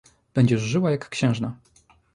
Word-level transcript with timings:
"Będziesz 0.33 0.61
żyła, 0.61 0.91
jak 0.91 1.09
księżna“." 1.09 1.55